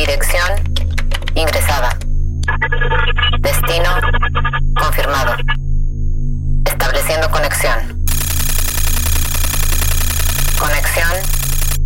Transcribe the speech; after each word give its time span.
Dirección 0.00 0.54
ingresada. 1.34 1.90
Destino 3.40 3.90
confirmado. 4.74 5.36
Estableciendo 6.64 7.30
conexión. 7.30 8.02
Conexión 10.58 11.12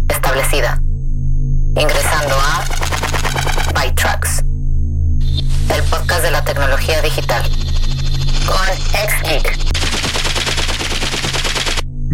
establecida. 0.08 0.78
Ingresando 1.74 2.36
a 2.36 2.64
ByTrax. 3.74 4.44
El 5.74 5.82
podcast 5.90 6.22
de 6.22 6.30
la 6.30 6.44
tecnología 6.44 7.02
digital. 7.02 7.42
Con 8.46 8.76
XGeek. 8.76 9.63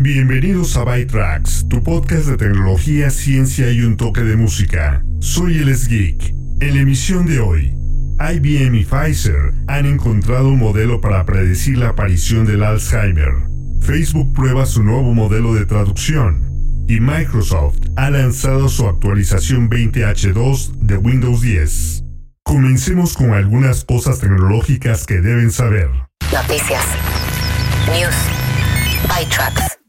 Bienvenidos 0.02 0.78
a 0.78 0.84
ByTrax, 0.84 1.68
tu 1.68 1.82
podcast 1.82 2.24
de 2.24 2.38
tecnología, 2.38 3.10
ciencia 3.10 3.70
y 3.70 3.82
un 3.82 3.98
toque 3.98 4.22
de 4.22 4.34
música. 4.34 5.04
Soy 5.18 5.58
el 5.58 5.76
Geek. 5.76 6.34
En 6.60 6.74
la 6.74 6.80
emisión 6.80 7.26
de 7.26 7.38
hoy, 7.38 7.74
IBM 8.18 8.76
y 8.76 8.84
Pfizer 8.86 9.52
han 9.68 9.84
encontrado 9.84 10.48
un 10.48 10.58
modelo 10.58 11.02
para 11.02 11.26
predecir 11.26 11.76
la 11.76 11.90
aparición 11.90 12.46
del 12.46 12.62
Alzheimer. 12.62 13.30
Facebook 13.82 14.32
prueba 14.32 14.64
su 14.64 14.82
nuevo 14.82 15.12
modelo 15.12 15.52
de 15.52 15.66
traducción. 15.66 16.48
Y 16.88 16.98
Microsoft 17.00 17.80
ha 17.96 18.08
lanzado 18.08 18.70
su 18.70 18.88
actualización 18.88 19.68
20H2 19.68 20.78
de 20.78 20.96
Windows 20.96 21.42
10. 21.42 22.04
Comencemos 22.42 23.18
con 23.18 23.34
algunas 23.34 23.84
cosas 23.84 24.18
tecnológicas 24.18 25.04
que 25.04 25.20
deben 25.20 25.50
saber. 25.50 25.90
Noticias. 26.32 26.86
News. 27.92 28.14
ByTrax. 29.06 29.79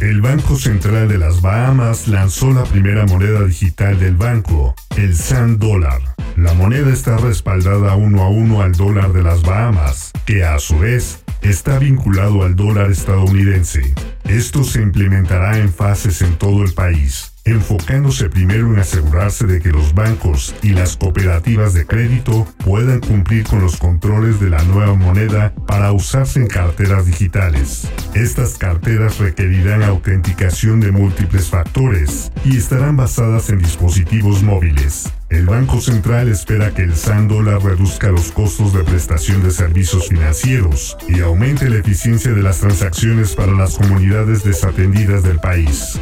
El 0.00 0.22
Banco 0.22 0.56
Central 0.56 1.08
de 1.08 1.18
las 1.18 1.42
Bahamas 1.42 2.08
lanzó 2.08 2.50
la 2.52 2.64
primera 2.64 3.04
moneda 3.04 3.44
digital 3.44 4.00
del 4.00 4.16
banco, 4.16 4.74
el 4.96 5.14
Sand 5.14 5.58
Dollar. 5.58 6.00
La 6.36 6.54
moneda 6.54 6.90
está 6.90 7.18
respaldada 7.18 7.94
uno 7.96 8.22
a 8.22 8.30
uno 8.30 8.62
al 8.62 8.72
dólar 8.72 9.12
de 9.12 9.22
las 9.22 9.42
Bahamas, 9.42 10.10
que 10.24 10.42
a 10.42 10.58
su 10.58 10.78
vez 10.78 11.22
está 11.42 11.78
vinculado 11.78 12.44
al 12.44 12.56
dólar 12.56 12.90
estadounidense. 12.90 13.94
Esto 14.24 14.64
se 14.64 14.80
implementará 14.80 15.58
en 15.58 15.70
fases 15.70 16.22
en 16.22 16.36
todo 16.36 16.64
el 16.64 16.72
país 16.72 17.29
enfocándose 17.44 18.28
primero 18.28 18.72
en 18.72 18.78
asegurarse 18.78 19.46
de 19.46 19.60
que 19.60 19.70
los 19.70 19.94
bancos 19.94 20.54
y 20.62 20.70
las 20.70 20.96
cooperativas 20.96 21.74
de 21.74 21.86
crédito 21.86 22.46
puedan 22.64 23.00
cumplir 23.00 23.44
con 23.44 23.60
los 23.60 23.76
controles 23.76 24.40
de 24.40 24.50
la 24.50 24.62
nueva 24.64 24.94
moneda 24.94 25.54
para 25.66 25.92
usarse 25.92 26.40
en 26.40 26.46
carteras 26.48 27.06
digitales. 27.06 27.88
Estas 28.14 28.58
carteras 28.58 29.18
requerirán 29.18 29.82
autenticación 29.82 30.80
de 30.80 30.92
múltiples 30.92 31.48
factores 31.48 32.32
y 32.44 32.56
estarán 32.56 32.96
basadas 32.96 33.50
en 33.50 33.58
dispositivos 33.58 34.42
móviles. 34.42 35.10
El 35.30 35.46
Banco 35.46 35.80
Central 35.80 36.28
espera 36.28 36.74
que 36.74 36.82
el 36.82 36.96
SAN 36.96 37.28
dólar 37.28 37.62
reduzca 37.62 38.08
los 38.08 38.32
costos 38.32 38.72
de 38.72 38.82
prestación 38.82 39.44
de 39.44 39.52
servicios 39.52 40.08
financieros 40.08 40.96
y 41.08 41.20
aumente 41.20 41.70
la 41.70 41.78
eficiencia 41.78 42.32
de 42.32 42.42
las 42.42 42.58
transacciones 42.58 43.36
para 43.36 43.52
las 43.52 43.76
comunidades 43.76 44.42
desatendidas 44.42 45.22
del 45.22 45.38
país. 45.38 46.00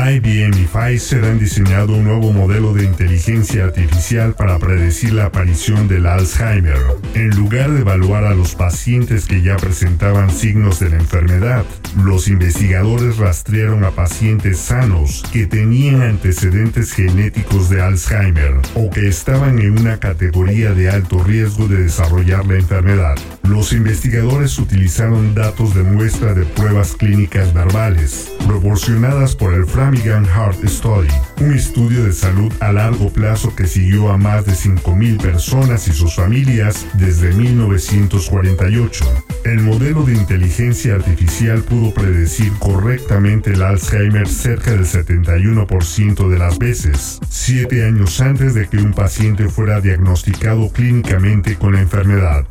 IBM 0.00 0.56
y 0.58 0.64
Pfizer 0.64 1.24
han 1.24 1.38
diseñado 1.38 1.92
un 1.92 2.04
nuevo 2.04 2.32
modelo 2.32 2.72
de 2.72 2.84
inteligencia 2.84 3.64
artificial 3.64 4.32
para 4.32 4.58
predecir 4.58 5.12
la 5.12 5.26
aparición 5.26 5.88
del 5.88 6.06
Alzheimer. 6.06 6.78
En 7.14 7.28
lugar 7.36 7.70
de 7.70 7.80
evaluar 7.80 8.24
a 8.24 8.34
los 8.34 8.54
pacientes 8.54 9.26
que 9.26 9.42
ya 9.42 9.56
presentaban 9.56 10.30
signos 10.30 10.80
de 10.80 10.88
la 10.88 10.96
enfermedad, 10.96 11.66
los 12.02 12.28
investigadores 12.28 13.18
rastrearon 13.18 13.84
a 13.84 13.90
pacientes 13.90 14.58
sanos 14.58 15.22
que 15.32 15.46
tenían 15.46 16.00
antecedentes 16.00 16.92
genéticos 16.92 17.68
de 17.68 17.82
Alzheimer 17.82 18.54
o 18.74 18.88
que 18.88 19.06
estaban 19.06 19.58
en 19.58 19.78
una 19.78 20.00
categoría 20.00 20.72
de 20.72 20.88
alto 20.88 21.22
riesgo 21.22 21.68
de 21.68 21.82
desarrollar 21.82 22.46
la 22.46 22.56
enfermedad. 22.56 23.16
Los 23.42 23.72
investigadores 23.72 24.58
utilizaron 24.58 25.34
datos 25.34 25.74
de 25.74 25.82
muestra 25.82 26.34
de 26.34 26.44
pruebas 26.44 26.94
clínicas 26.94 27.52
verbales, 27.52 28.30
proporcionadas 28.46 29.34
por 29.34 29.54
el 29.54 29.66
Framingham 29.66 30.24
Heart 30.24 30.66
Study, 30.66 31.08
un 31.40 31.54
estudio 31.54 32.04
de 32.04 32.12
salud 32.12 32.52
a 32.60 32.72
largo 32.72 33.12
plazo 33.12 33.54
que 33.56 33.66
siguió 33.66 34.10
a 34.10 34.18
más 34.18 34.46
de 34.46 34.52
5.000 34.52 35.20
personas 35.20 35.88
y 35.88 35.92
sus 35.92 36.14
familias 36.14 36.86
desde 36.94 37.32
1948. 37.32 39.04
El 39.44 39.60
modelo 39.60 40.04
de 40.04 40.14
inteligencia 40.14 40.94
artificial 40.94 41.62
pudo 41.62 41.92
predecir 41.94 42.52
correctamente 42.58 43.52
el 43.52 43.62
Alzheimer 43.62 44.28
cerca 44.28 44.72
del 44.72 44.86
71% 44.86 46.28
de 46.28 46.38
las 46.38 46.58
veces, 46.58 47.18
siete 47.28 47.84
años 47.84 48.20
antes 48.20 48.54
de 48.54 48.68
que 48.68 48.76
un 48.76 48.92
paciente 48.92 49.48
fuera 49.48 49.80
diagnosticado 49.80 50.70
clínicamente 50.72 51.56
con 51.56 51.72
la 51.72 51.80
enfermedad. 51.80 52.46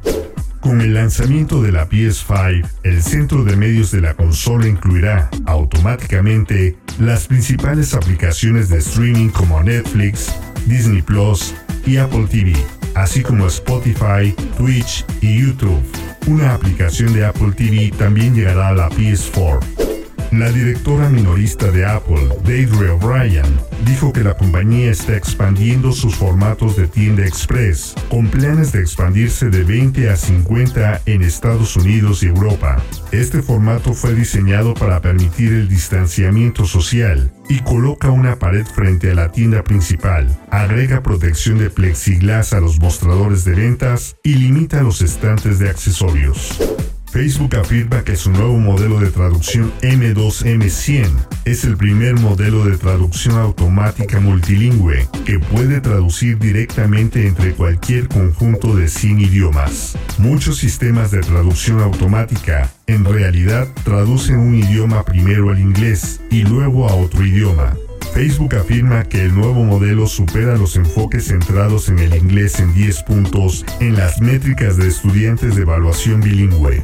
Con 0.60 0.82
el 0.82 0.94
lanzamiento 0.94 1.62
de 1.62 1.72
la 1.72 1.88
PS5, 1.88 2.70
el 2.84 3.02
centro 3.02 3.44
de 3.44 3.56
medios 3.56 3.92
de 3.92 4.02
la 4.02 4.14
consola 4.14 4.68
incluirá 4.68 5.30
automáticamente 5.46 6.78
las 7.00 7.28
principales 7.28 7.94
aplicaciones 7.94 8.68
de 8.70 8.80
streaming 8.80 9.30
como 9.30 9.64
Netflix, 9.64 10.34
Disney 10.66 11.02
Plus 11.02 11.56
y 11.86 11.98
Apple 11.98 12.28
TV, 12.30 12.54
así 12.94 13.24
como 13.24 13.48
Spotify, 13.48 14.36
Twitch 14.58 15.06
y 15.22 15.42
YouTube. 15.42 15.82
Una 16.28 16.54
aplicación 16.54 17.14
de 17.14 17.26
Apple 17.26 17.54
TV 17.54 17.92
también 17.98 18.36
llegará 18.36 18.70
a 18.70 18.74
la 18.74 18.90
PS4. 18.90 19.89
La 20.32 20.52
directora 20.52 21.10
minorista 21.10 21.72
de 21.72 21.88
Apple, 21.88 22.30
Deirdre 22.46 22.92
O'Brien, 22.92 23.60
dijo 23.84 24.14
que 24.14 24.24
la 24.24 24.38
compañía 24.38 24.92
está 24.92 25.18
expandiendo 25.18 25.92
sus 25.92 26.16
formatos 26.16 26.76
de 26.76 26.88
tienda 26.88 27.26
express, 27.26 27.96
con 28.10 28.28
planes 28.28 28.72
de 28.72 28.80
expandirse 28.80 29.50
de 29.50 29.64
20 29.64 30.08
a 30.08 30.16
50 30.16 31.02
en 31.08 31.24
Estados 31.24 31.76
Unidos 31.78 32.22
y 32.22 32.28
Europa. 32.28 32.80
Este 33.12 33.42
formato 33.42 33.96
fue 33.96 34.14
diseñado 34.14 34.76
para 34.76 35.02
permitir 35.02 35.52
el 35.52 35.68
distanciamiento 35.68 36.66
social 36.66 37.32
y 37.50 37.62
coloca 37.62 38.12
una 38.12 38.38
pared 38.38 38.68
frente 38.68 39.10
a 39.10 39.16
la 39.16 39.32
tienda 39.32 39.64
principal, 39.64 40.28
agrega 40.52 41.02
protección 41.02 41.58
de 41.58 41.72
plexiglas 41.72 42.54
a 42.54 42.60
los 42.60 42.80
mostradores 42.80 43.46
de 43.46 43.56
ventas 43.56 44.16
y 44.24 44.36
limita 44.36 44.84
los 44.84 45.02
estantes 45.02 45.58
de 45.58 45.72
accesorios. 45.72 46.60
Facebook 47.12 47.56
afirma 47.56 48.04
que 48.04 48.16
su 48.16 48.30
nuevo 48.30 48.60
modelo 48.60 49.00
de 49.00 49.10
traducción 49.10 49.74
M2M100 49.82 51.10
es 51.46 51.64
el 51.64 51.76
primer 51.76 52.20
modelo 52.20 52.64
de 52.66 52.78
traducción 52.78 53.36
automática 53.38 54.20
multilingüe 54.20 55.08
que 55.26 55.40
puede 55.40 55.82
traducir 55.82 56.38
directamente 56.38 57.28
entre 57.28 57.54
cualquier 57.54 58.08
conjunto 58.08 58.76
de 58.76 58.88
100 58.88 59.22
idiomas. 59.22 59.98
Muchos 60.20 60.58
sistemas 60.58 61.10
de 61.10 61.22
traducción 61.22 61.80
automática 61.80 62.72
en 62.86 63.04
realidad 63.06 63.68
traducen 63.84 64.38
un 64.38 64.56
idioma 64.56 65.04
primero 65.04 65.50
al 65.50 65.60
inglés 65.60 66.22
y 66.30 66.44
luego 66.44 66.88
a 66.88 66.94
otro 66.94 67.26
idioma. 67.26 67.74
Facebook 68.14 68.56
afirma 68.56 69.04
que 69.04 69.24
el 69.24 69.34
nuevo 69.34 69.64
modelo 69.64 70.06
supera 70.08 70.58
los 70.58 70.76
enfoques 70.76 71.26
centrados 71.28 71.90
en 71.90 72.00
el 72.00 72.16
inglés 72.16 72.60
en 72.60 72.74
10 72.74 73.04
puntos 73.04 73.66
en 73.80 73.96
las 73.96 74.22
métricas 74.22 74.78
de 74.78 74.88
estudiantes 74.88 75.56
de 75.56 75.62
evaluación 75.62 76.22
bilingüe. 76.22 76.84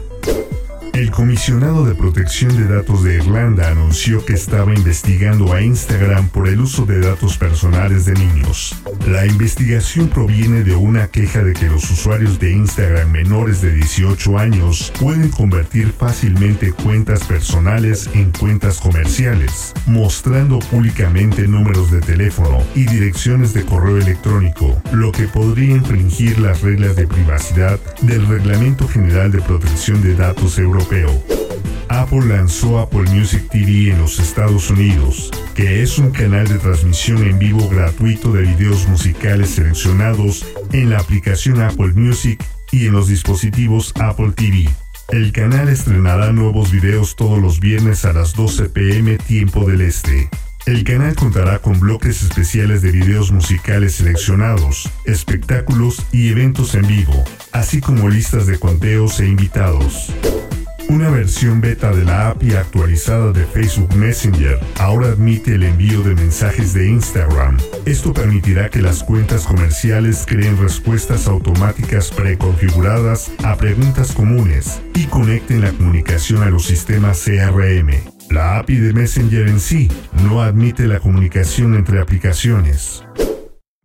El 0.96 1.12
comisionado 1.12 1.84
de 1.84 1.94
protección 1.94 2.56
de 2.56 2.74
datos 2.74 3.04
de 3.04 3.16
Irlanda 3.16 3.68
anunció 3.68 4.24
que 4.24 4.32
estaba 4.32 4.74
investigando 4.74 5.52
a 5.52 5.62
Instagram 5.62 6.30
por 6.30 6.48
el 6.48 6.62
uso 6.62 6.86
de 6.86 7.02
datos 7.02 7.38
personales 7.38 8.06
de 8.06 8.14
niños. 8.14 8.82
La 9.06 9.26
investigación 9.26 10.08
proviene 10.08 10.64
de 10.64 10.74
una 10.74 11.08
queja 11.08 11.44
de 11.44 11.52
que 11.52 11.68
los 11.68 11.92
usuarios 11.92 12.40
de 12.40 12.54
Instagram 12.54 13.12
menores 13.12 13.62
de 13.62 13.74
18 13.74 14.38
años 14.38 14.94
pueden 14.98 15.32
convertir 15.32 15.92
fácilmente 15.92 16.72
cuentas 16.72 17.26
personales 17.26 18.10
en 18.14 18.32
cuentas 18.32 18.80
comerciales, 18.80 19.74
mostrando 19.88 20.60
públicamente 20.60 21.46
números 21.46 21.92
de 21.92 22.00
teléfono 22.00 22.64
y 22.74 22.86
direcciones 22.86 23.54
de 23.54 23.66
correo 23.66 23.98
electrónico, 23.98 24.82
lo 24.94 25.12
que 25.12 25.28
podría 25.28 25.76
infringir 25.76 26.40
las 26.40 26.62
reglas 26.62 26.96
de 26.96 27.06
privacidad 27.06 27.82
del 28.02 28.26
Reglamento 28.28 28.88
General 28.88 29.30
de 29.30 29.42
Protección 29.42 30.02
de 30.02 30.16
Datos 30.16 30.58
Europeo 30.58 30.85
Apple 31.90 32.26
lanzó 32.28 32.78
Apple 32.80 33.10
Music 33.10 33.50
TV 33.50 33.92
en 33.92 33.98
los 33.98 34.20
Estados 34.20 34.70
Unidos, 34.70 35.32
que 35.56 35.82
es 35.82 35.98
un 35.98 36.12
canal 36.12 36.48
de 36.48 36.60
transmisión 36.60 37.24
en 37.24 37.40
vivo 37.40 37.68
gratuito 37.68 38.32
de 38.32 38.44
videos 38.44 38.88
musicales 38.88 39.50
seleccionados 39.52 40.46
en 40.74 40.92
la 40.92 41.00
aplicación 41.00 41.62
Apple 41.62 41.94
Music 41.94 42.44
y 42.72 42.86
en 42.86 42.94
los 42.94 43.08
dispositivos 43.08 43.94
Apple 44.00 44.34
TV. 44.36 44.70
El 45.10 45.32
canal 45.32 45.70
estrenará 45.70 46.32
nuevos 46.32 46.72
videos 46.72 47.16
todos 47.16 47.42
los 47.42 47.60
viernes 47.60 48.06
a 48.06 48.14
las 48.14 48.34
12 48.34 48.70
pm 48.70 49.18
tiempo 49.18 49.66
del 49.66 49.82
este. 49.82 50.30
El 50.68 50.84
canal 50.84 51.16
contará 51.16 51.60
con 51.60 51.80
bloques 51.80 52.22
especiales 52.22 52.84
de 52.84 52.92
videos 52.92 53.32
musicales 53.32 53.96
seleccionados, 53.96 54.90
espectáculos 55.06 56.06
y 56.12 56.30
eventos 56.30 56.76
en 56.76 56.86
vivo, 56.88 57.24
así 57.52 57.82
como 57.82 58.10
listas 58.10 58.46
de 58.46 58.60
conteos 58.60 59.20
e 59.20 59.28
invitados. 59.28 60.12
Una 60.88 61.10
versión 61.10 61.62
beta 61.62 61.92
de 61.92 62.06
la 62.06 62.30
API 62.30 62.54
actualizada 62.54 63.32
de 63.32 63.44
Facebook 63.46 63.96
Messenger 63.96 64.60
ahora 64.78 65.08
admite 65.08 65.56
el 65.56 65.64
envío 65.64 66.04
de 66.04 66.14
mensajes 66.14 66.74
de 66.74 66.88
Instagram. 66.88 67.58
Esto 67.86 68.14
permitirá 68.14 68.70
que 68.70 68.84
las 68.84 69.04
cuentas 69.04 69.46
comerciales 69.46 70.26
creen 70.28 70.62
respuestas 70.62 71.28
automáticas 71.28 72.12
preconfiguradas 72.12 73.32
a 73.44 73.58
preguntas 73.58 74.12
comunes 74.12 74.80
y 74.94 75.06
conecten 75.06 75.62
la 75.62 75.72
comunicación 75.72 76.44
a 76.44 76.52
los 76.52 76.66
sistemas 76.66 77.26
CRM. 77.26 77.90
La 78.30 78.60
API 78.60 78.76
de 78.76 78.94
Messenger 78.94 79.48
en 79.48 79.60
sí 79.60 79.90
no 80.24 80.44
admite 80.44 80.88
la 80.88 81.00
comunicación 81.00 81.74
entre 81.74 82.00
aplicaciones. 82.00 83.04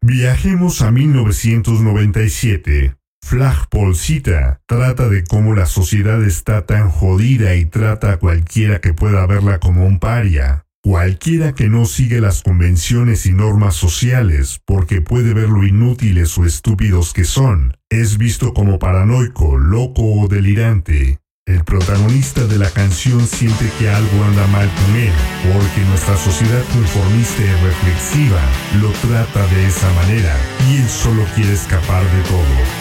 Viajemos 0.02 0.82
a 0.82 0.90
1997. 0.90 2.99
Flagpolcita 3.22 4.60
trata 4.66 5.08
de 5.08 5.24
cómo 5.24 5.54
la 5.54 5.66
sociedad 5.66 6.22
está 6.24 6.66
tan 6.66 6.90
jodida 6.90 7.54
y 7.54 7.64
trata 7.64 8.12
a 8.12 8.16
cualquiera 8.18 8.80
que 8.80 8.92
pueda 8.92 9.24
verla 9.26 9.60
como 9.60 9.86
un 9.86 9.98
paria. 9.98 10.64
Cualquiera 10.82 11.52
que 11.52 11.68
no 11.68 11.84
sigue 11.84 12.20
las 12.20 12.42
convenciones 12.42 13.26
y 13.26 13.32
normas 13.32 13.74
sociales 13.74 14.60
porque 14.64 15.02
puede 15.02 15.34
ver 15.34 15.50
lo 15.50 15.64
inútiles 15.64 16.36
o 16.38 16.46
estúpidos 16.46 17.12
que 17.12 17.24
son, 17.24 17.76
es 17.90 18.16
visto 18.16 18.54
como 18.54 18.78
paranoico, 18.78 19.58
loco 19.58 20.02
o 20.02 20.26
delirante. 20.26 21.18
El 21.46 21.64
protagonista 21.64 22.46
de 22.46 22.58
la 22.58 22.70
canción 22.70 23.26
siente 23.26 23.70
que 23.78 23.90
algo 23.90 24.24
anda 24.24 24.46
mal 24.46 24.70
con 24.70 24.96
él, 24.96 25.12
porque 25.52 25.84
nuestra 25.88 26.16
sociedad 26.16 26.62
conformista 26.72 27.42
y 27.42 27.64
reflexiva 27.64 28.40
lo 28.80 28.90
trata 29.08 29.46
de 29.48 29.66
esa 29.66 29.92
manera, 29.94 30.36
y 30.70 30.76
él 30.76 30.88
solo 30.88 31.24
quiere 31.34 31.52
escapar 31.52 32.04
de 32.04 32.22
todo. 32.22 32.79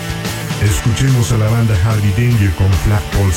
Escuchemos 0.62 1.32
a 1.32 1.38
la 1.38 1.48
banda 1.48 1.74
Harvey 1.86 2.12
Danger 2.12 2.54
con 2.56 2.72
Flat 2.84 3.02
Paul 3.14 3.32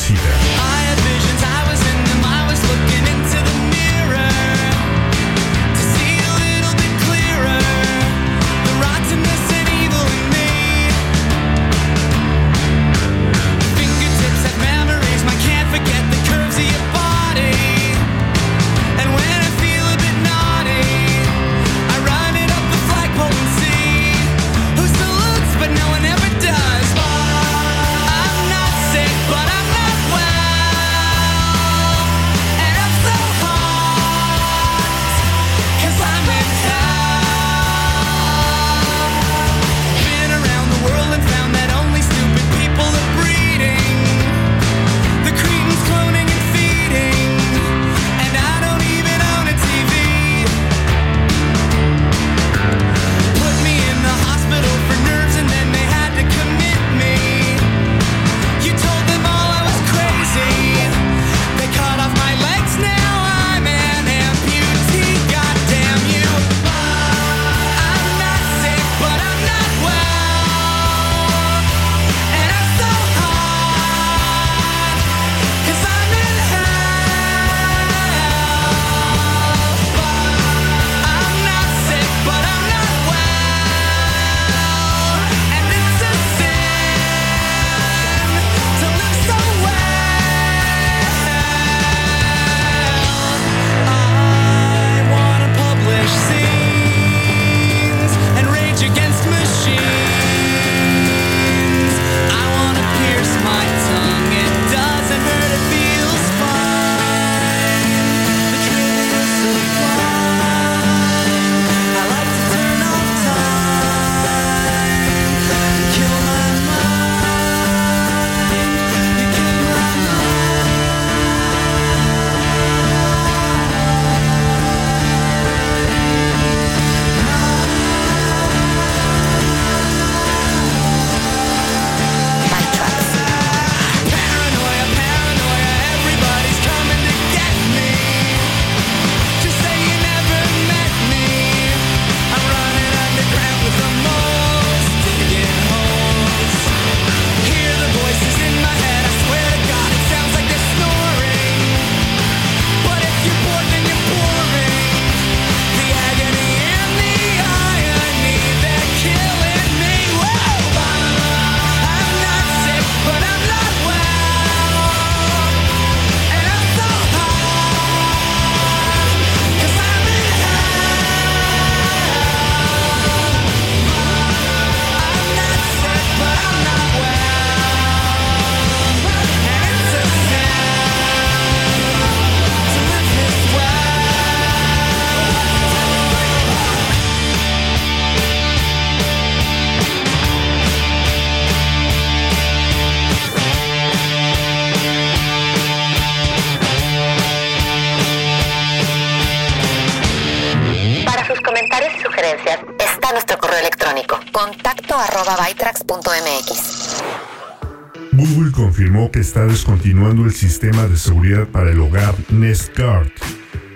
confirmó 208.82 209.12
que 209.12 209.20
está 209.20 209.46
descontinuando 209.46 210.24
el 210.24 210.32
sistema 210.32 210.88
de 210.88 210.96
seguridad 210.96 211.46
para 211.46 211.70
el 211.70 211.78
hogar 211.78 212.16
Nest 212.30 212.76
Guard. 212.76 213.12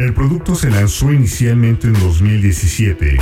El 0.01 0.13
producto 0.13 0.57
se 0.57 0.69
lanzó 0.69 1.13
inicialmente 1.13 1.87
en 1.87 1.93
2017. 1.93 3.17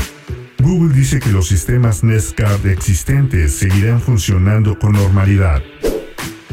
Google 0.60 0.94
dice 0.94 1.20
que 1.20 1.28
los 1.28 1.46
sistemas 1.46 2.02
Nest 2.02 2.40
Guard 2.40 2.66
existentes 2.68 3.52
seguirán 3.52 4.00
funcionando 4.00 4.78
con 4.78 4.92
normalidad. 4.92 5.62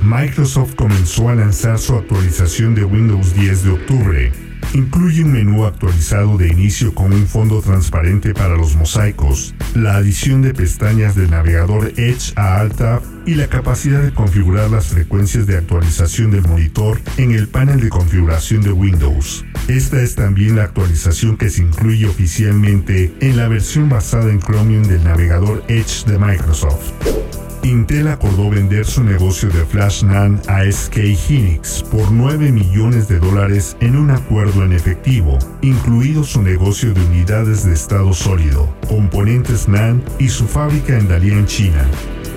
Microsoft 0.03 0.75
comenzó 0.75 1.29
a 1.29 1.35
lanzar 1.35 1.79
su 1.79 1.95
actualización 1.95 2.75
de 2.75 2.83
Windows 2.83 3.33
10 3.33 3.63
de 3.63 3.69
octubre. 3.69 4.50
Incluye 4.73 5.25
un 5.25 5.33
menú 5.33 5.65
actualizado 5.65 6.37
de 6.37 6.47
inicio 6.47 6.95
con 6.95 7.11
un 7.11 7.27
fondo 7.27 7.61
transparente 7.61 8.33
para 8.33 8.55
los 8.55 8.77
mosaicos, 8.77 9.53
la 9.75 9.97
adición 9.97 10.41
de 10.41 10.53
pestañas 10.53 11.13
del 11.13 11.29
navegador 11.29 11.91
Edge 11.97 12.31
a 12.37 12.57
alta 12.61 13.01
y 13.25 13.35
la 13.35 13.47
capacidad 13.47 14.01
de 14.01 14.13
configurar 14.13 14.69
las 14.69 14.87
frecuencias 14.87 15.45
de 15.45 15.57
actualización 15.57 16.31
del 16.31 16.47
monitor 16.47 17.01
en 17.17 17.31
el 17.31 17.49
panel 17.49 17.81
de 17.81 17.89
configuración 17.89 18.61
de 18.61 18.71
Windows. 18.71 19.43
Esta 19.67 20.01
es 20.01 20.15
también 20.15 20.55
la 20.55 20.63
actualización 20.63 21.35
que 21.35 21.49
se 21.49 21.63
incluye 21.63 22.07
oficialmente 22.07 23.13
en 23.19 23.35
la 23.35 23.49
versión 23.49 23.89
basada 23.89 24.31
en 24.31 24.39
Chromium 24.39 24.83
del 24.83 25.03
navegador 25.03 25.65
Edge 25.67 26.05
de 26.05 26.17
Microsoft. 26.17 26.93
Intel 27.63 28.08
acordó 28.08 28.50
vender 28.50 28.86
su 28.86 29.03
negocio 29.03 29.48
de 29.50 29.63
Flash 29.65 30.03
NAND 30.03 30.50
a 30.50 30.63
SK 30.70 30.98
Hynix 30.98 31.84
por 31.84 32.12
9 32.12 32.51
millones 32.51 33.08
de 33.08 33.20
dólares 33.20 33.77
en 33.82 33.96
un 33.96 34.10
acuerdo 34.10 34.65
en 34.65 34.74
efectivo, 34.74 35.38
incluido 35.62 36.24
su 36.24 36.41
negocio 36.41 36.91
de 36.91 37.06
unidades 37.06 37.63
de 37.63 37.74
estado 37.74 38.13
sólido, 38.13 38.68
componentes 38.88 39.68
NAND 39.68 40.01
y 40.18 40.30
su 40.30 40.48
fábrica 40.48 40.98
en 40.98 41.08
Dalian, 41.08 41.46
China. 41.46 41.86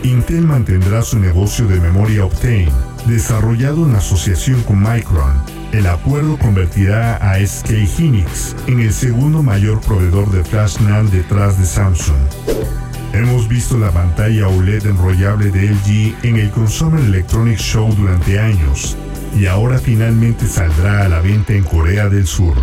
Intel 0.02 0.47
mantendrá 0.47 1.00
su 1.00 1.19
negocio 1.19 1.66
de 1.66 1.81
memoria 1.81 2.26
Optane, 2.26 2.69
desarrollado 3.07 3.87
en 3.87 3.95
asociación 3.95 4.62
con 4.64 4.83
Micron. 4.83 5.43
El 5.73 5.87
acuerdo 5.87 6.37
convertirá 6.37 7.16
a 7.16 7.38
SK 7.38 7.71
Hynix 7.99 8.54
en 8.66 8.81
el 8.81 8.93
segundo 8.93 9.43
mayor 9.43 9.81
proveedor 9.81 10.31
de 10.31 10.45
Flash 10.45 10.81
NAND 10.81 11.11
detrás 11.11 11.59
de 11.59 11.64
Samsung. 11.64 12.83
Hemos 13.14 13.47
visto 13.47 13.78
la 13.78 13.92
pantalla 13.92 14.49
OLED 14.49 14.87
enrollable 14.87 15.52
de 15.52 15.71
LG 15.71 16.16
en 16.25 16.37
el 16.37 16.50
Consumer 16.50 16.99
Electronics 16.99 17.62
Show 17.62 17.94
durante 17.94 18.40
años 18.40 18.97
y 19.38 19.47
ahora 19.47 19.78
finalmente 19.78 20.49
saldrá 20.49 21.04
a 21.04 21.09
la 21.09 21.21
venta 21.21 21.52
en 21.52 21.62
Corea 21.62 22.09
del 22.09 22.26
Sur. 22.26 22.56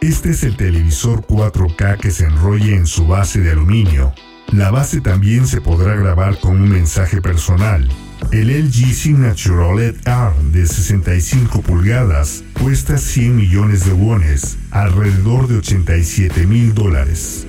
Este 0.00 0.30
es 0.30 0.44
el 0.44 0.56
televisor 0.56 1.26
4K 1.26 1.98
que 1.98 2.10
se 2.10 2.24
enrolla 2.24 2.74
en 2.74 2.86
su 2.86 3.06
base 3.06 3.40
de 3.40 3.50
aluminio. 3.50 4.14
La 4.50 4.70
base 4.70 5.02
también 5.02 5.46
se 5.46 5.60
podrá 5.60 5.94
grabar 5.94 6.40
con 6.40 6.58
un 6.58 6.70
mensaje 6.70 7.20
personal. 7.20 7.86
El 8.32 8.48
LG 8.48 8.94
Signature 8.94 9.62
OLED 9.62 9.96
R 10.06 10.32
de 10.52 10.66
65 10.66 11.60
pulgadas 11.60 12.44
cuesta 12.58 12.96
100 12.96 13.36
millones 13.36 13.84
de 13.84 13.92
wones, 13.92 14.56
alrededor 14.70 15.48
de 15.48 15.58
87 15.58 16.46
mil 16.46 16.72
dólares. 16.72 17.46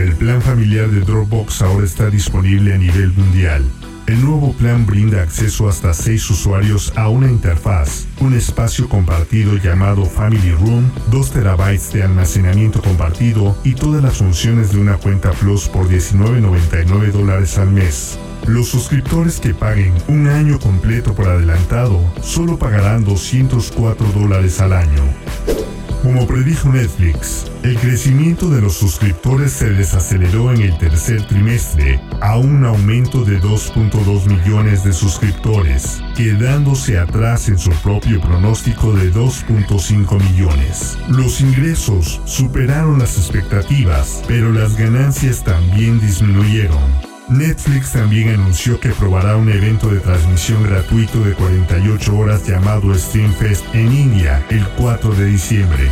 El 0.00 0.16
plan 0.16 0.40
familiar 0.40 0.88
de 0.88 1.00
Dropbox 1.00 1.60
ahora 1.60 1.84
está 1.84 2.08
disponible 2.08 2.72
a 2.72 2.78
nivel 2.78 3.12
mundial. 3.12 3.62
El 4.06 4.24
nuevo 4.24 4.54
plan 4.54 4.86
brinda 4.86 5.20
acceso 5.20 5.68
hasta 5.68 5.92
6 5.92 6.30
usuarios 6.30 6.94
a 6.96 7.10
una 7.10 7.30
interfaz, 7.30 8.06
un 8.18 8.32
espacio 8.32 8.88
compartido 8.88 9.58
llamado 9.58 10.06
Family 10.06 10.52
Room, 10.52 10.90
2 11.10 11.32
terabytes 11.32 11.92
de 11.92 12.02
almacenamiento 12.02 12.80
compartido 12.80 13.54
y 13.62 13.74
todas 13.74 14.02
las 14.02 14.16
funciones 14.16 14.72
de 14.72 14.80
una 14.80 14.96
cuenta 14.96 15.32
Plus 15.32 15.68
por 15.68 15.86
$19.99 15.86 17.12
dólares 17.12 17.58
al 17.58 17.70
mes. 17.70 18.18
Los 18.46 18.68
suscriptores 18.68 19.38
que 19.38 19.52
paguen 19.52 19.92
un 20.08 20.28
año 20.28 20.58
completo 20.58 21.14
por 21.14 21.28
adelantado 21.28 22.00
solo 22.22 22.58
pagarán 22.58 23.04
204 23.04 24.06
dólares 24.12 24.62
al 24.62 24.72
año. 24.72 25.02
Como 26.02 26.26
predijo 26.26 26.70
Netflix, 26.70 27.50
el 27.62 27.78
crecimiento 27.78 28.48
de 28.48 28.62
los 28.62 28.74
suscriptores 28.74 29.52
se 29.52 29.68
desaceleró 29.68 30.50
en 30.50 30.62
el 30.62 30.78
tercer 30.78 31.26
trimestre 31.26 32.00
a 32.22 32.38
un 32.38 32.64
aumento 32.64 33.22
de 33.22 33.38
2.2 33.38 34.26
millones 34.26 34.82
de 34.82 34.94
suscriptores, 34.94 36.02
quedándose 36.16 36.98
atrás 36.98 37.48
en 37.48 37.58
su 37.58 37.70
propio 37.82 38.18
pronóstico 38.18 38.94
de 38.94 39.12
2.5 39.12 40.18
millones. 40.30 40.96
Los 41.10 41.42
ingresos 41.42 42.22
superaron 42.24 42.98
las 42.98 43.18
expectativas, 43.18 44.22
pero 44.26 44.52
las 44.52 44.78
ganancias 44.78 45.44
también 45.44 46.00
disminuyeron. 46.00 47.09
Netflix 47.30 47.92
también 47.92 48.30
anunció 48.30 48.80
que 48.80 48.88
probará 48.90 49.36
un 49.36 49.48
evento 49.48 49.88
de 49.88 50.00
transmisión 50.00 50.64
gratuito 50.64 51.20
de 51.20 51.34
48 51.34 52.16
horas 52.16 52.44
llamado 52.44 52.92
Streamfest 52.92 53.64
en 53.72 53.92
India 53.92 54.44
el 54.50 54.66
4 54.76 55.14
de 55.14 55.26
diciembre. 55.26 55.90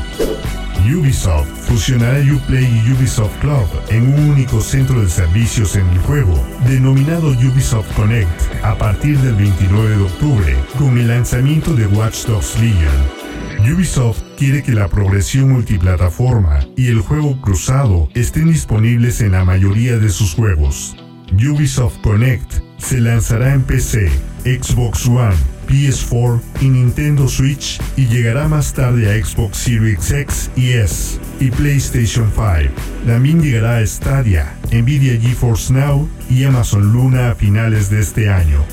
Ubisoft 0.84 1.48
fusionará 1.66 2.18
Uplay 2.20 2.64
y 2.64 2.92
Ubisoft 2.92 3.38
Club 3.38 3.68
en 3.88 4.12
un 4.14 4.30
único 4.30 4.60
centro 4.60 5.00
de 5.00 5.08
servicios 5.08 5.76
en 5.76 5.86
el 5.88 5.98
juego, 5.98 6.44
denominado 6.66 7.28
Ubisoft 7.28 7.92
Connect, 7.94 8.64
a 8.64 8.76
partir 8.76 9.16
del 9.18 9.34
29 9.34 9.96
de 9.96 10.02
octubre, 10.02 10.56
con 10.76 10.98
el 10.98 11.06
lanzamiento 11.06 11.72
de 11.74 11.86
Watch 11.86 12.26
Dogs 12.26 12.58
Legion. 12.58 13.72
Ubisoft 13.72 14.22
quiere 14.36 14.62
que 14.62 14.72
la 14.72 14.88
progresión 14.88 15.50
multiplataforma 15.50 16.60
y 16.76 16.88
el 16.88 17.00
juego 17.00 17.40
cruzado 17.40 18.08
estén 18.14 18.50
disponibles 18.50 19.20
en 19.20 19.32
la 19.32 19.44
mayoría 19.44 19.98
de 19.98 20.08
sus 20.08 20.34
juegos. 20.34 20.96
Ubisoft 21.32 22.00
Connect 22.02 22.60
se 22.78 23.00
lanzará 23.00 23.54
en 23.54 23.62
PC, 23.62 24.08
Xbox 24.44 25.06
One, 25.06 25.36
PS4 25.68 26.40
y 26.60 26.68
Nintendo 26.68 27.28
Switch 27.28 27.80
y 27.96 28.06
llegará 28.06 28.48
más 28.48 28.72
tarde 28.72 29.10
a 29.10 29.24
Xbox 29.24 29.58
Series 29.58 30.10
X 30.10 30.50
y 30.56 30.72
S 30.72 31.18
y 31.40 31.50
PlayStation 31.50 32.30
5. 32.34 32.72
También 33.06 33.42
llegará 33.42 33.78
a 33.78 33.86
Stadia, 33.86 34.54
Nvidia 34.72 35.20
GeForce 35.20 35.72
Now 35.72 36.08
y 36.30 36.44
Amazon 36.44 36.92
Luna 36.92 37.30
a 37.30 37.34
finales 37.34 37.90
de 37.90 38.00
este 38.00 38.30
año. 38.30 38.64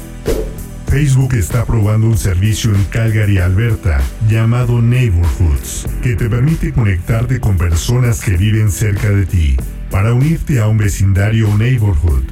Facebook 0.87 1.33
está 1.33 1.65
probando 1.65 2.07
un 2.07 2.17
servicio 2.17 2.73
en 2.73 2.85
Calgary, 2.85 3.39
Alberta, 3.39 4.01
llamado 4.29 4.81
Neighborhoods, 4.81 5.87
que 6.01 6.15
te 6.15 6.29
permite 6.29 6.71
conectarte 6.71 7.41
con 7.41 7.57
personas 7.57 8.21
que 8.21 8.37
viven 8.37 8.71
cerca 8.71 9.09
de 9.09 9.25
ti. 9.25 9.57
Para 9.89 10.13
unirte 10.13 10.59
a 10.59 10.67
un 10.67 10.77
vecindario 10.77 11.49
o 11.49 11.57
neighborhood, 11.57 12.23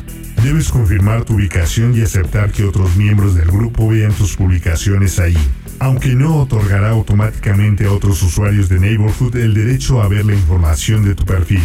debes 0.43 0.69
confirmar 0.69 1.24
tu 1.24 1.36
ubicación 1.36 1.95
y 1.95 2.01
aceptar 2.01 2.51
que 2.51 2.65
otros 2.65 2.95
miembros 2.95 3.36
del 3.36 3.50
grupo 3.50 3.88
vean 3.88 4.12
tus 4.13 4.36
publicaciones 4.36 5.19
ahí, 5.19 5.38
aunque 5.79 6.15
no 6.15 6.38
otorgará 6.38 6.89
automáticamente 6.89 7.86
a 7.86 7.91
otros 7.91 8.22
usuarios 8.22 8.69
de 8.69 8.79
Neighborhood 8.79 9.36
el 9.38 9.53
derecho 9.53 10.01
a 10.01 10.07
ver 10.07 10.25
la 10.25 10.33
información 10.33 11.05
de 11.05 11.15
tu 11.15 11.25
perfil. 11.25 11.63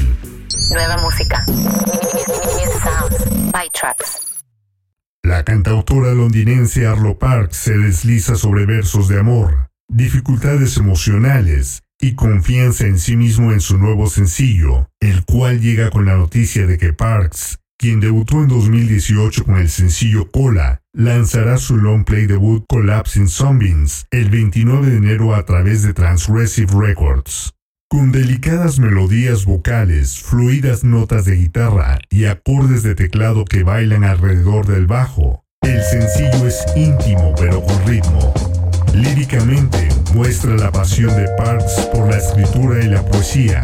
Nueva 0.72 0.98
música. 0.98 1.44
La 5.22 5.44
cantautora 5.44 6.12
londinense 6.12 6.86
Arlo 6.86 7.18
Parks 7.18 7.56
se 7.56 7.76
desliza 7.76 8.36
sobre 8.36 8.66
versos 8.66 9.08
de 9.08 9.18
amor, 9.18 9.68
dificultades 9.88 10.76
emocionales 10.76 11.82
y 12.00 12.14
confianza 12.14 12.86
en 12.86 12.98
sí 12.98 13.16
mismo 13.16 13.52
en 13.52 13.60
su 13.60 13.78
nuevo 13.78 14.08
sencillo, 14.08 14.88
el 15.00 15.24
cual 15.24 15.60
llega 15.60 15.90
con 15.90 16.06
la 16.06 16.16
noticia 16.16 16.66
de 16.66 16.78
que 16.78 16.92
Parks, 16.92 17.58
quien 17.78 18.00
debutó 18.00 18.42
en 18.42 18.48
2018 18.48 19.44
con 19.44 19.56
el 19.56 19.68
sencillo 19.68 20.30
Cola, 20.30 20.82
lanzará 20.92 21.58
su 21.58 21.76
long 21.76 22.04
play 22.04 22.26
debut 22.26 22.64
Collapse 22.68 23.18
in 23.18 23.28
Zombies 23.28 24.06
el 24.10 24.30
29 24.30 24.90
de 24.90 24.96
enero 24.96 25.34
a 25.34 25.44
través 25.44 25.82
de 25.82 25.92
Transgressive 25.94 26.72
Records. 26.74 27.54
Con 27.90 28.12
delicadas 28.12 28.78
melodías 28.78 29.44
vocales, 29.44 30.20
fluidas 30.20 30.84
notas 30.84 31.24
de 31.24 31.36
guitarra 31.36 31.98
y 32.10 32.26
acordes 32.26 32.82
de 32.82 32.94
teclado 32.94 33.44
que 33.44 33.62
bailan 33.62 34.04
alrededor 34.04 34.66
del 34.66 34.86
bajo, 34.86 35.44
el 35.62 35.82
sencillo 35.82 36.46
es 36.46 36.64
íntimo 36.76 37.34
pero 37.38 37.62
con 37.62 37.86
ritmo. 37.86 38.67
Líricamente 38.98 39.88
muestra 40.12 40.56
la 40.56 40.72
pasión 40.72 41.14
de 41.14 41.28
Parks 41.36 41.88
por 41.92 42.10
la 42.10 42.16
escritura 42.16 42.84
y 42.84 42.88
la 42.88 43.00
poesía. 43.00 43.62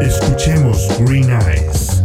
Escuchemos 0.00 0.88
Green 1.00 1.28
Eyes. 1.28 2.04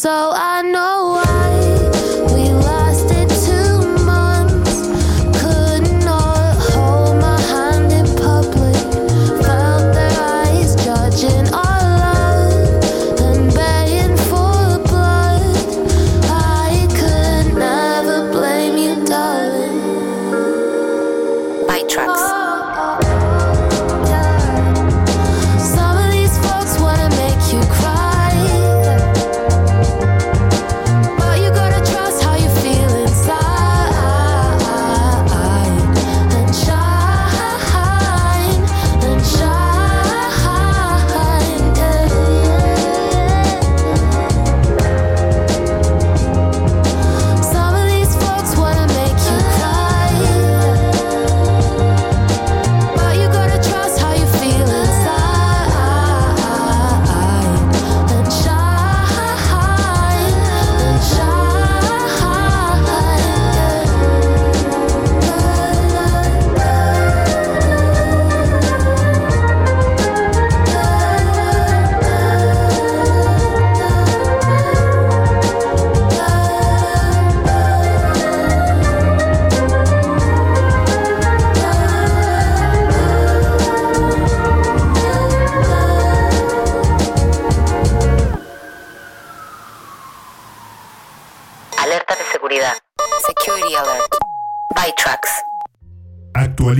So 0.00 0.32
I 0.32 0.62
know 0.62 0.99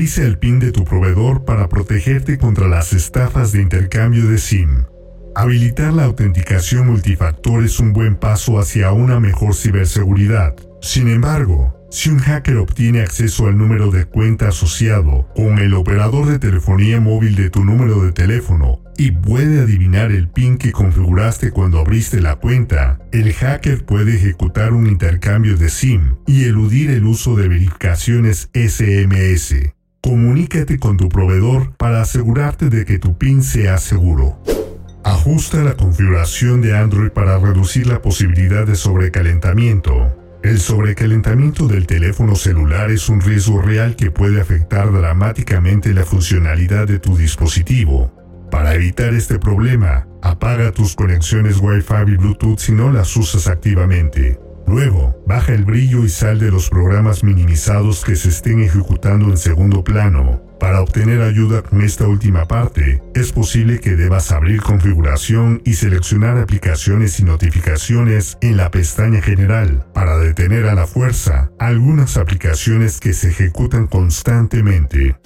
Actualiza 0.00 0.26
el 0.26 0.38
PIN 0.38 0.60
de 0.60 0.72
tu 0.72 0.82
proveedor 0.82 1.44
para 1.44 1.68
protegerte 1.68 2.38
contra 2.38 2.68
las 2.68 2.94
estafas 2.94 3.52
de 3.52 3.60
intercambio 3.60 4.28
de 4.28 4.38
SIM. 4.38 4.84
Habilitar 5.34 5.92
la 5.92 6.06
autenticación 6.06 6.86
multifactor 6.86 7.62
es 7.64 7.78
un 7.80 7.92
buen 7.92 8.16
paso 8.16 8.58
hacia 8.58 8.92
una 8.92 9.20
mejor 9.20 9.54
ciberseguridad. 9.54 10.56
Sin 10.80 11.06
embargo, 11.06 11.76
si 11.90 12.08
un 12.08 12.18
hacker 12.18 12.56
obtiene 12.56 13.02
acceso 13.02 13.46
al 13.46 13.58
número 13.58 13.90
de 13.90 14.06
cuenta 14.06 14.48
asociado 14.48 15.28
con 15.36 15.58
el 15.58 15.74
operador 15.74 16.28
de 16.28 16.38
telefonía 16.38 16.98
móvil 16.98 17.36
de 17.36 17.50
tu 17.50 17.62
número 17.62 18.02
de 18.02 18.12
teléfono 18.12 18.82
y 18.96 19.10
puede 19.10 19.60
adivinar 19.60 20.12
el 20.12 20.30
PIN 20.30 20.56
que 20.56 20.72
configuraste 20.72 21.50
cuando 21.50 21.78
abriste 21.78 22.22
la 22.22 22.36
cuenta, 22.36 22.98
el 23.12 23.34
hacker 23.34 23.84
puede 23.84 24.16
ejecutar 24.16 24.72
un 24.72 24.86
intercambio 24.86 25.58
de 25.58 25.68
SIM 25.68 26.16
y 26.26 26.44
eludir 26.44 26.88
el 26.88 27.04
uso 27.04 27.36
de 27.36 27.48
verificaciones 27.48 28.48
SMS. 28.54 29.74
Comunícate 30.02 30.78
con 30.78 30.96
tu 30.96 31.10
proveedor 31.10 31.76
para 31.76 32.00
asegurarte 32.00 32.70
de 32.70 32.86
que 32.86 32.98
tu 32.98 33.18
PIN 33.18 33.42
sea 33.42 33.76
seguro. 33.76 34.42
Ajusta 35.04 35.62
la 35.62 35.76
configuración 35.76 36.62
de 36.62 36.76
Android 36.76 37.10
para 37.10 37.38
reducir 37.38 37.86
la 37.86 38.00
posibilidad 38.00 38.66
de 38.66 38.76
sobrecalentamiento. 38.76 40.16
El 40.42 40.58
sobrecalentamiento 40.58 41.68
del 41.68 41.86
teléfono 41.86 42.34
celular 42.34 42.90
es 42.90 43.10
un 43.10 43.20
riesgo 43.20 43.60
real 43.60 43.94
que 43.94 44.10
puede 44.10 44.40
afectar 44.40 44.90
dramáticamente 44.90 45.92
la 45.92 46.06
funcionalidad 46.06 46.86
de 46.86 46.98
tu 46.98 47.14
dispositivo. 47.14 48.10
Para 48.50 48.74
evitar 48.74 49.12
este 49.12 49.38
problema, 49.38 50.08
apaga 50.22 50.72
tus 50.72 50.96
conexiones 50.96 51.58
Wi-Fi 51.60 52.10
y 52.12 52.16
Bluetooth 52.16 52.58
si 52.58 52.72
no 52.72 52.90
las 52.90 53.14
usas 53.16 53.48
activamente. 53.48 54.40
Luego, 54.70 55.20
baja 55.26 55.52
el 55.52 55.64
brillo 55.64 56.04
y 56.04 56.08
sal 56.08 56.38
de 56.38 56.52
los 56.52 56.70
programas 56.70 57.24
minimizados 57.24 58.04
que 58.04 58.14
se 58.14 58.28
estén 58.28 58.60
ejecutando 58.60 59.28
en 59.28 59.36
segundo 59.36 59.82
plano. 59.82 60.40
Para 60.60 60.80
obtener 60.80 61.22
ayuda 61.22 61.62
con 61.62 61.82
esta 61.82 62.06
última 62.06 62.46
parte, 62.46 63.02
es 63.16 63.32
posible 63.32 63.80
que 63.80 63.96
debas 63.96 64.30
abrir 64.30 64.62
configuración 64.62 65.60
y 65.64 65.74
seleccionar 65.74 66.38
aplicaciones 66.38 67.18
y 67.18 67.24
notificaciones 67.24 68.38
en 68.42 68.56
la 68.56 68.70
pestaña 68.70 69.20
general 69.20 69.86
para 69.92 70.18
detener 70.18 70.66
a 70.66 70.76
la 70.76 70.86
fuerza 70.86 71.50
algunas 71.58 72.16
aplicaciones 72.16 73.00
que 73.00 73.12
se 73.12 73.30
ejecutan 73.30 73.88
constantemente. 73.88 75.16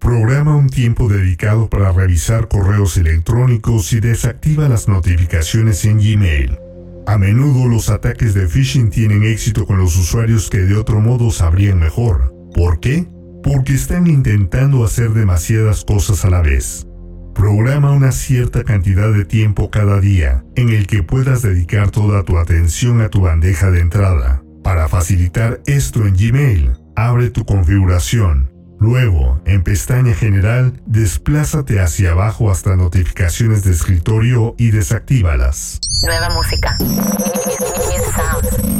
Programa 0.00 0.56
un 0.56 0.68
tiempo 0.68 1.08
dedicado 1.08 1.70
para 1.70 1.92
revisar 1.92 2.48
correos 2.48 2.96
electrónicos 2.96 3.92
y 3.92 4.00
desactiva 4.00 4.68
las 4.68 4.88
notificaciones 4.88 5.84
en 5.84 5.98
Gmail. 5.98 6.63
A 7.06 7.18
menudo 7.18 7.68
los 7.68 7.90
ataques 7.90 8.32
de 8.32 8.48
phishing 8.48 8.88
tienen 8.88 9.24
éxito 9.24 9.66
con 9.66 9.78
los 9.78 9.96
usuarios 9.96 10.48
que 10.48 10.58
de 10.58 10.76
otro 10.76 11.00
modo 11.00 11.30
sabrían 11.30 11.78
mejor. 11.78 12.34
¿Por 12.54 12.80
qué? 12.80 13.06
Porque 13.42 13.74
están 13.74 14.06
intentando 14.06 14.84
hacer 14.84 15.10
demasiadas 15.10 15.84
cosas 15.84 16.24
a 16.24 16.30
la 16.30 16.40
vez. 16.40 16.86
Programa 17.34 17.90
una 17.90 18.10
cierta 18.10 18.64
cantidad 18.64 19.12
de 19.12 19.26
tiempo 19.26 19.70
cada 19.70 20.00
día 20.00 20.44
en 20.56 20.70
el 20.70 20.86
que 20.86 21.02
puedas 21.02 21.42
dedicar 21.42 21.90
toda 21.90 22.22
tu 22.22 22.38
atención 22.38 23.02
a 23.02 23.10
tu 23.10 23.22
bandeja 23.22 23.70
de 23.70 23.80
entrada. 23.80 24.42
Para 24.62 24.88
facilitar 24.88 25.60
esto 25.66 26.06
en 26.06 26.14
Gmail, 26.14 26.72
abre 26.96 27.28
tu 27.28 27.44
configuración. 27.44 28.53
Luego, 28.84 29.40
en 29.46 29.62
pestaña 29.62 30.14
general, 30.14 30.78
desplázate 30.84 31.80
hacia 31.80 32.10
abajo 32.10 32.50
hasta 32.50 32.76
notificaciones 32.76 33.64
de 33.64 33.70
escritorio 33.70 34.54
y 34.58 34.72
desactívalas. 34.72 35.80
Nueva 36.04 36.28
música. 36.34 36.76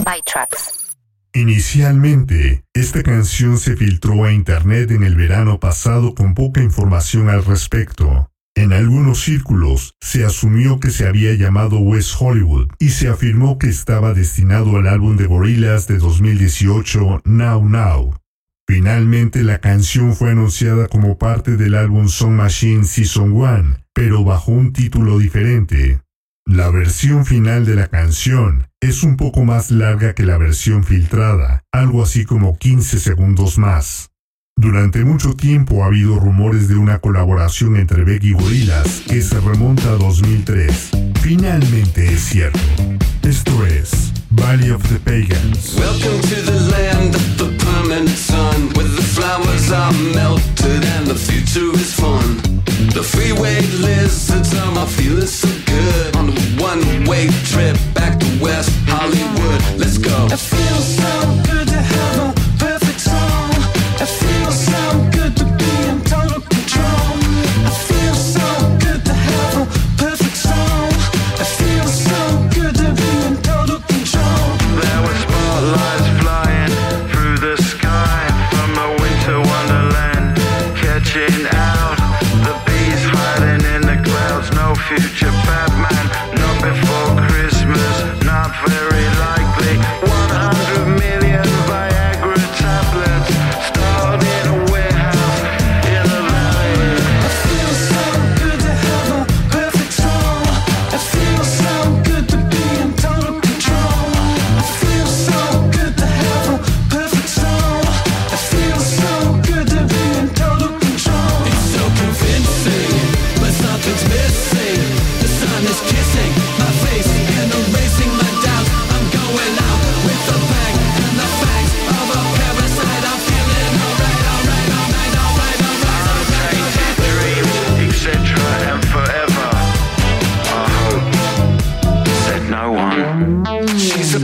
By 0.04 0.20
Tracks. 0.30 0.74
Inicialmente, 1.32 2.64
esta 2.74 3.02
canción 3.02 3.56
se 3.56 3.76
filtró 3.76 4.24
a 4.24 4.32
internet 4.32 4.90
en 4.90 5.04
el 5.04 5.16
verano 5.16 5.58
pasado 5.58 6.14
con 6.14 6.34
poca 6.34 6.62
información 6.62 7.30
al 7.30 7.42
respecto. 7.42 8.28
En 8.54 8.74
algunos 8.74 9.22
círculos 9.22 9.94
se 10.02 10.26
asumió 10.26 10.80
que 10.80 10.90
se 10.90 11.08
había 11.08 11.32
llamado 11.32 11.78
West 11.78 12.14
Hollywood 12.20 12.68
y 12.78 12.90
se 12.90 13.08
afirmó 13.08 13.58
que 13.58 13.70
estaba 13.70 14.12
destinado 14.12 14.76
al 14.76 14.86
álbum 14.86 15.16
de 15.16 15.24
Gorillaz 15.24 15.86
de 15.86 15.96
2018 15.96 17.22
Now 17.24 17.66
Now. 17.66 18.14
Finalmente 18.66 19.42
la 19.42 19.58
canción 19.58 20.16
fue 20.16 20.30
anunciada 20.30 20.88
como 20.88 21.18
parte 21.18 21.56
del 21.56 21.74
álbum 21.74 22.08
Song 22.08 22.32
Machine 22.32 22.84
Season 22.84 23.32
1, 23.32 23.76
pero 23.92 24.24
bajo 24.24 24.52
un 24.52 24.72
título 24.72 25.18
diferente. 25.18 26.00
La 26.46 26.70
versión 26.70 27.26
final 27.26 27.66
de 27.66 27.74
la 27.74 27.88
canción 27.88 28.68
es 28.80 29.02
un 29.02 29.16
poco 29.16 29.44
más 29.44 29.70
larga 29.70 30.14
que 30.14 30.24
la 30.24 30.38
versión 30.38 30.84
filtrada, 30.84 31.62
algo 31.72 32.02
así 32.02 32.24
como 32.24 32.56
15 32.58 33.00
segundos 33.00 33.58
más. 33.58 34.10
Durante 34.56 35.04
mucho 35.04 35.34
tiempo 35.34 35.82
ha 35.82 35.86
habido 35.86 36.18
rumores 36.18 36.68
de 36.68 36.76
una 36.76 37.00
colaboración 37.00 37.76
entre 37.76 38.04
Beck 38.04 38.22
y 38.24 38.32
Gorillaz 38.32 39.02
que 39.08 39.20
se 39.20 39.40
remonta 39.40 39.90
a 39.90 39.96
2003. 39.96 40.90
Finalmente 41.20 42.12
es 42.12 42.20
cierto. 42.20 42.58
Esto 43.22 43.66
es 43.66 44.12
Valley 44.30 44.70
of 44.70 44.82
the 44.88 44.98
Pagans. 45.00 45.76
Lizards 53.78 54.54
are 54.54 54.72
my 54.72 54.86
feeling 54.86 55.26
so 55.26 55.48
good 55.66 56.16
on 56.16 56.28
a 56.28 56.62
one-way 56.62 57.28
trip 57.44 57.76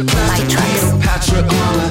Cleopatra, 0.07 0.57
Cleopatra 0.57 1.89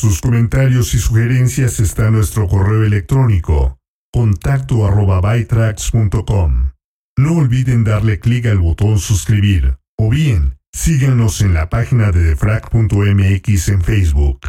sus 0.00 0.22
comentarios 0.22 0.94
y 0.94 0.98
sugerencias 0.98 1.78
está 1.78 2.10
nuestro 2.10 2.48
correo 2.48 2.84
electrónico 2.84 3.78
contacto 4.10 4.86
arroba. 4.86 5.20
No 7.18 7.34
olviden 7.34 7.84
darle 7.84 8.18
clic 8.18 8.46
al 8.46 8.58
botón 8.58 8.98
suscribir 8.98 9.76
o 9.98 10.08
bien 10.08 10.56
síganos 10.72 11.42
en 11.42 11.52
la 11.52 11.68
página 11.68 12.12
de 12.12 12.22
defrag.mx 12.22 13.68
en 13.68 13.82
Facebook. 13.82 14.40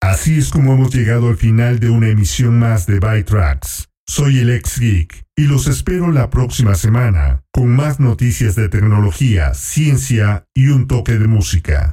Así 0.00 0.38
es 0.38 0.50
como 0.50 0.74
hemos 0.74 0.94
llegado 0.94 1.28
al 1.28 1.36
final 1.36 1.80
de 1.80 1.90
una 1.90 2.08
emisión 2.08 2.60
más 2.60 2.86
de 2.86 3.00
Bytrax. 3.00 3.88
Soy 4.06 4.38
el 4.38 4.50
ex 4.50 4.78
geek 4.78 5.24
y 5.36 5.48
los 5.48 5.66
espero 5.66 6.12
la 6.12 6.30
próxima 6.30 6.76
semana 6.76 7.42
con 7.52 7.68
más 7.68 7.98
noticias 7.98 8.54
de 8.54 8.68
tecnología, 8.68 9.54
ciencia 9.54 10.46
y 10.54 10.68
un 10.68 10.86
toque 10.86 11.18
de 11.18 11.26
música. 11.26 11.92